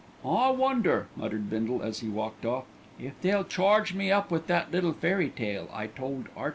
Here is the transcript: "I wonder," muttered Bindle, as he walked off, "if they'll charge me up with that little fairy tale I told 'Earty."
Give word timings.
"I 0.25 0.49
wonder," 0.49 1.09
muttered 1.15 1.47
Bindle, 1.51 1.83
as 1.83 1.99
he 1.99 2.09
walked 2.09 2.43
off, 2.43 2.65
"if 2.99 3.21
they'll 3.21 3.43
charge 3.43 3.93
me 3.93 4.11
up 4.11 4.31
with 4.31 4.47
that 4.47 4.71
little 4.71 4.93
fairy 4.93 5.29
tale 5.29 5.69
I 5.71 5.85
told 5.85 6.25
'Earty." 6.35 6.49